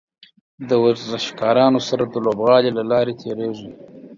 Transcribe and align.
د 0.69 0.71
ورزشکارانو 0.83 1.79
سره 1.89 2.03
د 2.07 2.15
لوبغالي 2.25 2.71
له 2.77 2.83
لارې 2.91 3.13
تیریږي. 3.21 3.71